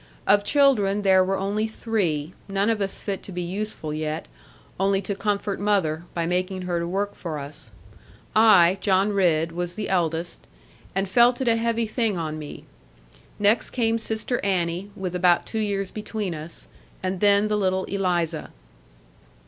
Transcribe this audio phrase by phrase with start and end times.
[0.25, 4.27] Of children there were only three, none of us fit to be useful yet,
[4.79, 7.69] only to comfort mother, by making her to work for us.
[8.35, 10.47] I, John Ridd, was the eldest,
[10.95, 12.65] and felt it a heavy thing on me;
[13.37, 16.65] next came sister Annie, with about two years between us;
[17.03, 18.49] and then the little Eliza.